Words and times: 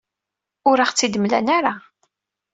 Ur 0.69 0.77
aɣ-tt-id-mlan 0.79 1.47
ara. 1.57 1.73